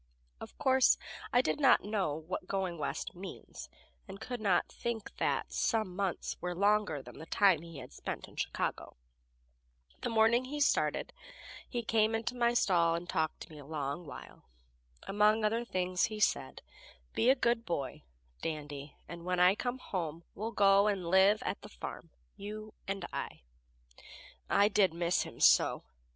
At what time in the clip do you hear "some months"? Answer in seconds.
5.53-6.41